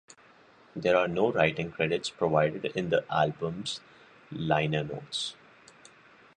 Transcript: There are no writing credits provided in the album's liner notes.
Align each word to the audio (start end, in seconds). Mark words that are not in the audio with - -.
There 0.75 0.97
are 0.97 1.07
no 1.07 1.31
writing 1.31 1.71
credits 1.71 2.09
provided 2.09 2.65
in 2.75 2.89
the 2.89 3.05
album's 3.13 3.81
liner 4.31 4.83
notes. 4.83 5.35